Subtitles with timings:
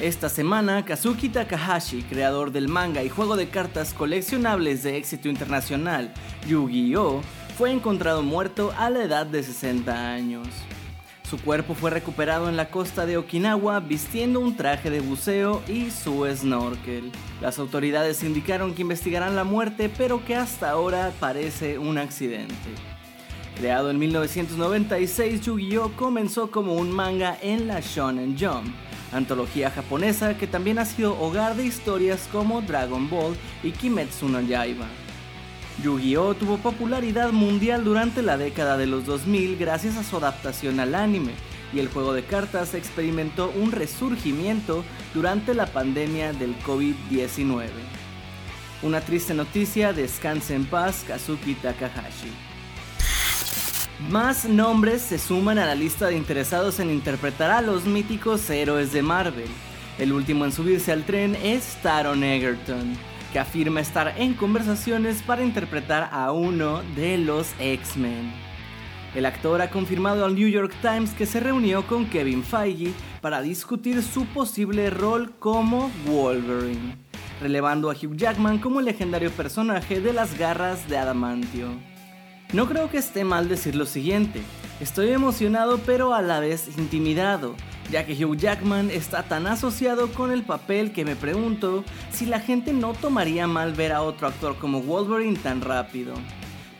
[0.00, 6.10] Esta semana, Kazuki Takahashi, creador del manga y juego de cartas coleccionables de éxito internacional
[6.48, 7.20] Yu-Gi-Oh!,
[7.58, 10.48] fue encontrado muerto a la edad de 60 años.
[11.28, 15.90] Su cuerpo fue recuperado en la costa de Okinawa vistiendo un traje de buceo y
[15.90, 17.12] su snorkel.
[17.42, 22.54] Las autoridades indicaron que investigarán la muerte, pero que hasta ahora parece un accidente.
[23.54, 25.92] Creado en 1996, Yu-Gi-Oh!
[25.94, 28.74] comenzó como un manga en la Shonen Jump
[29.12, 34.40] antología japonesa que también ha sido hogar de historias como Dragon Ball y Kimetsu no
[34.40, 34.86] Yaiba.
[35.82, 40.94] Yu-Gi-Oh tuvo popularidad mundial durante la década de los 2000 gracias a su adaptación al
[40.94, 41.32] anime,
[41.72, 47.68] y el juego de cartas experimentó un resurgimiento durante la pandemia del COVID-19.
[48.82, 52.49] Una triste noticia, descanse en paz Kazuki Takahashi.
[54.08, 58.92] Más nombres se suman a la lista de interesados en interpretar a los míticos héroes
[58.92, 59.48] de Marvel.
[59.98, 62.96] El último en subirse al tren es Taron Egerton,
[63.32, 68.32] que afirma estar en conversaciones para interpretar a uno de los X-Men.
[69.14, 73.42] El actor ha confirmado al New York Times que se reunió con Kevin Feige para
[73.42, 76.96] discutir su posible rol como Wolverine,
[77.40, 81.89] relevando a Hugh Jackman como el legendario personaje de las garras de Adamantio.
[82.52, 84.42] No creo que esté mal decir lo siguiente,
[84.80, 87.54] estoy emocionado pero a la vez intimidado,
[87.92, 92.40] ya que Hugh Jackman está tan asociado con el papel que me pregunto si la
[92.40, 96.14] gente no tomaría mal ver a otro actor como Wolverine tan rápido.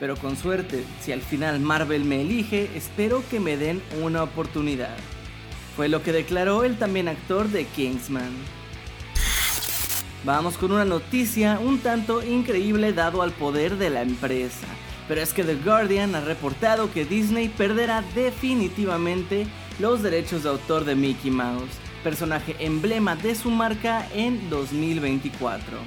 [0.00, 4.96] Pero con suerte, si al final Marvel me elige, espero que me den una oportunidad.
[5.76, 8.32] Fue lo que declaró el también actor de Kingsman.
[10.24, 14.66] Vamos con una noticia un tanto increíble dado al poder de la empresa
[15.10, 19.48] pero es que The Guardian ha reportado que Disney perderá definitivamente
[19.80, 21.72] los derechos de autor de Mickey Mouse,
[22.04, 25.78] personaje emblema de su marca en 2024.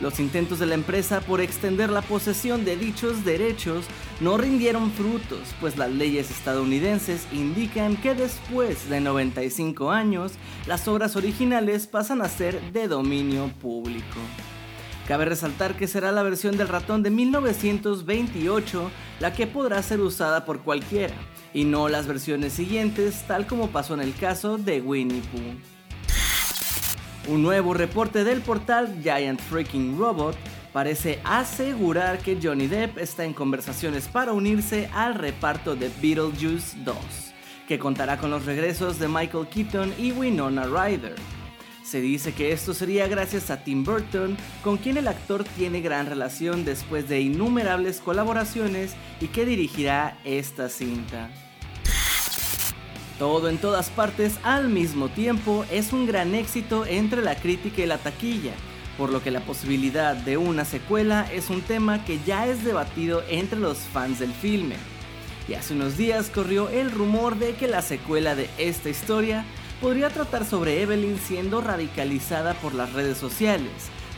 [0.00, 3.86] Los intentos de la empresa por extender la posesión de dichos derechos
[4.20, 10.34] no rindieron frutos, pues las leyes estadounidenses indican que después de 95 años,
[10.68, 14.20] las obras originales pasan a ser de dominio público.
[15.10, 20.44] Cabe resaltar que será la versión del ratón de 1928 la que podrá ser usada
[20.44, 21.16] por cualquiera,
[21.52, 27.34] y no las versiones siguientes tal como pasó en el caso de Winnie Pooh.
[27.34, 30.36] Un nuevo reporte del portal Giant Freaking Robot
[30.72, 36.96] parece asegurar que Johnny Depp está en conversaciones para unirse al reparto de Beetlejuice 2,
[37.66, 41.16] que contará con los regresos de Michael Keaton y Winona Ryder.
[41.90, 46.06] Se dice que esto sería gracias a Tim Burton, con quien el actor tiene gran
[46.06, 51.28] relación después de innumerables colaboraciones y que dirigirá esta cinta.
[53.18, 57.86] Todo en todas partes al mismo tiempo es un gran éxito entre la crítica y
[57.86, 58.52] la taquilla,
[58.96, 63.24] por lo que la posibilidad de una secuela es un tema que ya es debatido
[63.28, 64.76] entre los fans del filme.
[65.48, 69.44] Y hace unos días corrió el rumor de que la secuela de esta historia
[69.80, 73.70] podría tratar sobre Evelyn siendo radicalizada por las redes sociales,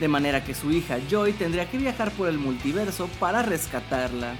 [0.00, 4.34] de manera que su hija Joy tendría que viajar por el multiverso para rescatarla.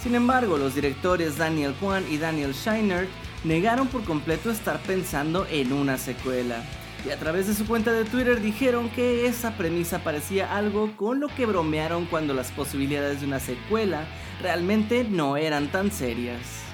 [0.00, 3.08] Sin embargo, los directores Daniel Kwan y Daniel Shiner
[3.44, 6.62] negaron por completo estar pensando en una secuela.
[7.04, 11.18] Y a través de su cuenta de Twitter dijeron que esa premisa parecía algo con
[11.18, 14.04] lo que bromearon cuando las posibilidades de una secuela
[14.40, 16.71] realmente no eran tan serias.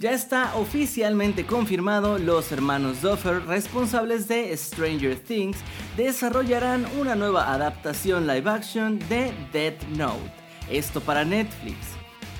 [0.00, 5.58] Ya está oficialmente confirmado, los hermanos Duffer, responsables de Stranger Things,
[5.96, 10.30] desarrollarán una nueva adaptación live action de Death Note,
[10.70, 11.78] esto para Netflix.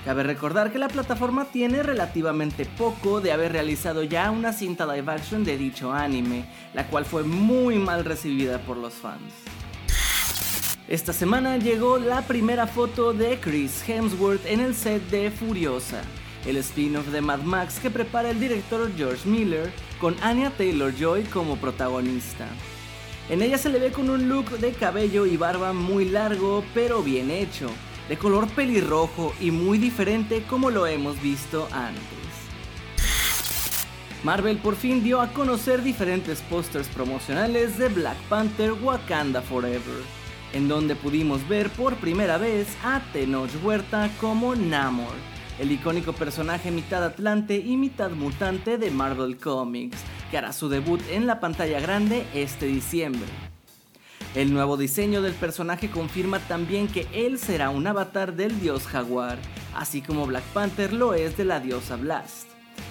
[0.04, 5.10] Cabe recordar que la plataforma tiene relativamente poco de haber realizado ya una cinta live
[5.10, 9.34] action de dicho anime, la cual fue muy mal recibida por los fans.
[10.86, 16.04] Esta semana llegó la primera foto de Chris Hemsworth en el set de Furiosa
[16.46, 21.24] el spin-off de Mad Max que prepara el director George Miller con Anya Taylor Joy
[21.24, 22.46] como protagonista.
[23.28, 27.02] En ella se le ve con un look de cabello y barba muy largo pero
[27.02, 27.68] bien hecho,
[28.08, 32.18] de color pelirrojo y muy diferente como lo hemos visto antes.
[34.24, 40.02] Marvel por fin dio a conocer diferentes pósters promocionales de Black Panther Wakanda Forever,
[40.52, 45.14] en donde pudimos ver por primera vez a Tenoch Huerta como Namor,
[45.58, 49.98] el icónico personaje mitad atlante y mitad mutante de Marvel Comics,
[50.30, 53.28] que hará su debut en la pantalla grande este diciembre.
[54.34, 59.38] El nuevo diseño del personaje confirma también que él será un avatar del dios jaguar,
[59.74, 62.48] así como Black Panther lo es de la diosa Blast.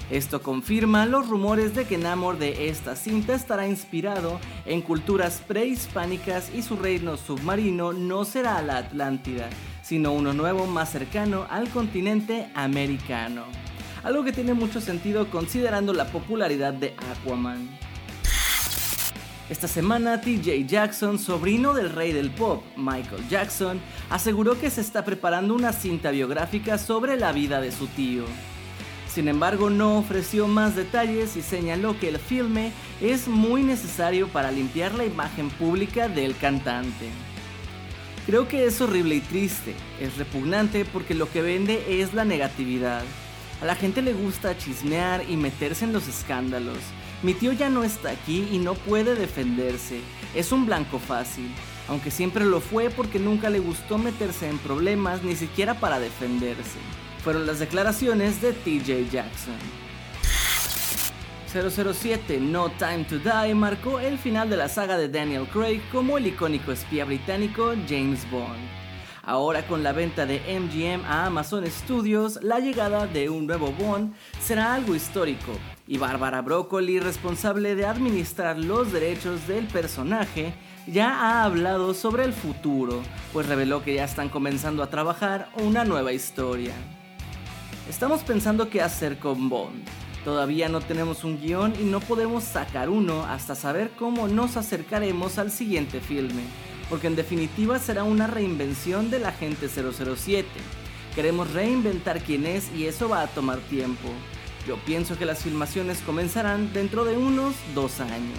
[0.09, 6.49] Esto confirma los rumores de que Namor de esta cinta estará inspirado en culturas prehispánicas
[6.55, 9.49] y su reino submarino no será la Atlántida,
[9.87, 13.45] sino uno nuevo más cercano al continente americano.
[14.03, 17.69] Algo que tiene mucho sentido considerando la popularidad de Aquaman.
[19.49, 23.79] Esta semana TJ Jackson, sobrino del rey del pop, Michael Jackson,
[24.09, 28.25] aseguró que se está preparando una cinta biográfica sobre la vida de su tío.
[29.07, 34.51] Sin embargo, no ofreció más detalles y señaló que el filme es muy necesario para
[34.51, 37.09] limpiar la imagen pública del cantante.
[38.27, 43.01] Creo que es horrible y triste, es repugnante porque lo que vende es la negatividad.
[43.61, 46.77] A la gente le gusta chismear y meterse en los escándalos.
[47.23, 50.01] Mi tío ya no está aquí y no puede defenderse.
[50.35, 51.49] Es un blanco fácil,
[51.87, 56.77] aunque siempre lo fue porque nunca le gustó meterse en problemas ni siquiera para defenderse
[57.27, 59.86] fueron las declaraciones de TJ Jackson.
[61.47, 66.17] 007 No Time to Die marcó el final de la saga de Daniel Craig como
[66.17, 68.59] el icónico espía británico James Bond.
[69.23, 74.13] Ahora con la venta de MGM a Amazon Studios, la llegada de un nuevo Bond
[74.41, 75.51] será algo histórico,
[75.85, 80.53] y Barbara Broccoli, responsable de administrar los derechos del personaje,
[80.85, 83.01] ya ha hablado sobre el futuro,
[83.33, 86.73] pues reveló que ya están comenzando a trabajar una nueva historia.
[87.89, 90.06] Estamos pensando qué hacer con Bond.
[90.27, 95.37] Todavía no tenemos un guion y no podemos sacar uno hasta saber cómo nos acercaremos
[95.37, 96.41] al siguiente filme,
[96.89, 100.45] porque en definitiva será una reinvención del agente 007.
[101.15, 104.09] Queremos reinventar quién es y eso va a tomar tiempo.
[104.67, 108.37] Yo pienso que las filmaciones comenzarán dentro de unos dos años.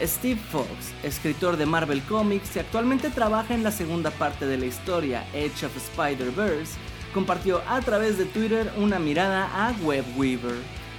[0.00, 0.68] Steve Fox,
[1.02, 5.66] escritor de Marvel Comics y actualmente trabaja en la segunda parte de la historia, Edge
[5.66, 6.70] of Spider-Verse,
[7.12, 10.56] compartió a través de Twitter una mirada a Web Weaver,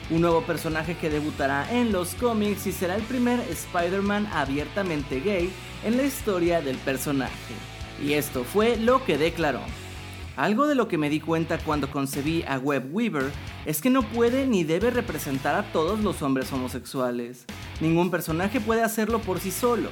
[0.09, 5.51] un nuevo personaje que debutará en los cómics y será el primer Spider-Man abiertamente gay
[5.83, 7.53] en la historia del personaje.
[8.03, 9.61] Y esto fue lo que declaró.
[10.35, 13.31] Algo de lo que me di cuenta cuando concebí a Web Weaver
[13.65, 17.45] es que no puede ni debe representar a todos los hombres homosexuales.
[17.81, 19.89] Ningún personaje puede hacerlo por sí solo.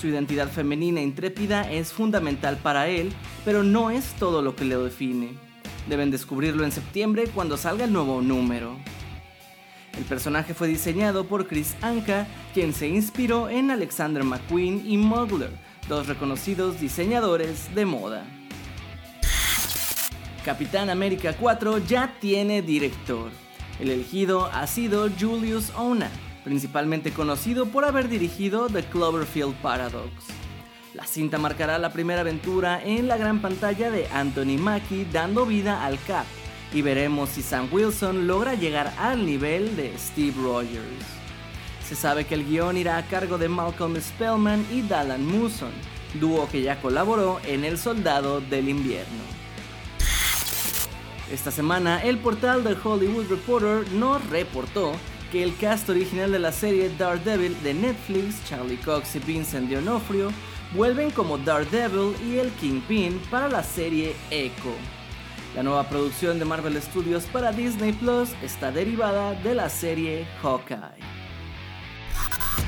[0.00, 3.12] Su identidad femenina intrépida es fundamental para él,
[3.44, 5.51] pero no es todo lo que le define.
[5.88, 8.76] Deben descubrirlo en septiembre cuando salga el nuevo número.
[9.96, 15.50] El personaje fue diseñado por Chris Anka, quien se inspiró en Alexander McQueen y Mugler,
[15.88, 18.24] dos reconocidos diseñadores de moda.
[20.44, 23.30] Capitán América 4 ya tiene director.
[23.78, 26.10] El elegido ha sido Julius Ona,
[26.42, 30.41] principalmente conocido por haber dirigido The Cloverfield Paradox.
[30.94, 35.86] La cinta marcará la primera aventura en la gran pantalla de Anthony Mackie dando vida
[35.86, 36.26] al Cap
[36.74, 41.06] y veremos si Sam Wilson logra llegar al nivel de Steve Rogers.
[41.88, 45.72] Se sabe que el guion irá a cargo de Malcolm Spellman y Dallan Muson,
[46.20, 49.22] dúo que ya colaboró en El Soldado del Invierno.
[51.32, 54.92] Esta semana, el portal del Hollywood Reporter nos reportó
[55.30, 60.30] que el cast original de la serie Daredevil de Netflix, Charlie Cox y Vincent D'Onofrio,
[60.74, 64.74] vuelven como Daredevil y el Kingpin para la serie Echo.
[65.54, 70.78] La nueva producción de Marvel Studios para Disney Plus está derivada de la serie Hawkeye.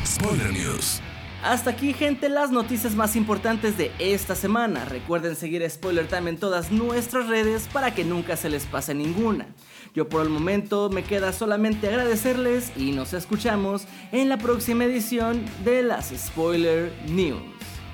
[0.05, 1.01] Spoiler News.
[1.43, 4.85] Hasta aquí, gente, las noticias más importantes de esta semana.
[4.87, 9.47] Recuerden seguir Spoiler Time en todas nuestras redes para que nunca se les pase ninguna.
[9.95, 15.45] Yo por el momento me queda solamente agradecerles y nos escuchamos en la próxima edición
[15.65, 17.74] de las Spoiler News.